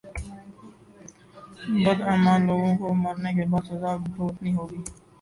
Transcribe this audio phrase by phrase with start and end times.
[1.83, 4.81] بداعمال لوگوں کو مرنے کے بعد سزا بھگتنی ہوگی